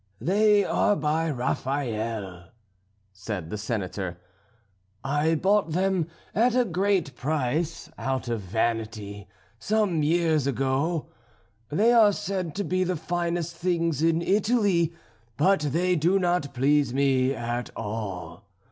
[0.19, 2.47] "They are by Raphael,"
[3.13, 4.19] said the Senator.
[5.03, 9.27] "I bought them at a great price, out of vanity,
[9.59, 11.11] some years ago.
[11.69, 14.91] They are said to be the finest things in Italy,
[15.37, 18.47] but they do not please me at all.